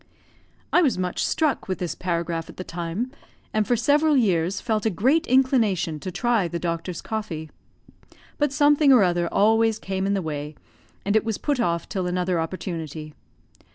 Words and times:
I 0.73 0.81
was 0.81 0.97
much 0.97 1.23
struck 1.23 1.67
with 1.67 1.77
this 1.77 1.93
paragraph 1.93 2.49
at 2.49 2.57
the 2.57 2.63
time, 2.63 3.11
and 3.53 3.67
for 3.67 3.75
several 3.75 4.17
years 4.17 4.59
felt 4.59 4.83
a 4.83 4.89
great 4.89 5.27
inclination 5.27 5.99
to 5.99 6.09
try 6.11 6.47
the 6.47 6.57
Doctor's 6.57 7.03
coffee; 7.03 7.51
but 8.39 8.51
something 8.51 8.91
or 8.91 9.03
other 9.03 9.27
always 9.31 9.77
came 9.77 10.07
in 10.07 10.15
the 10.15 10.23
way, 10.23 10.55
and 11.05 11.15
it 11.15 11.23
was 11.23 11.37
put 11.37 11.59
off 11.59 11.87
till 11.87 12.07
another 12.07 12.39
opportunity. 12.39 13.13